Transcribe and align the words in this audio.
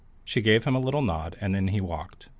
She 0.23 0.41
gave 0.41 0.63
him 0.63 0.73
a 0.73 0.79
little 0.79 1.03
nod, 1.03 1.37
and 1.39 1.55
in 1.55 1.67
he 1.67 1.79
walked. 1.79 2.27